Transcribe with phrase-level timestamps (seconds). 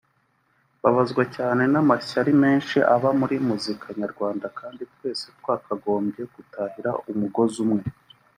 [0.79, 7.83] “Mbabazwa cyane n'amashyari menshi aba muri muzika nyarwanda kandi twese twakagombye gutahiriza umugozi umwe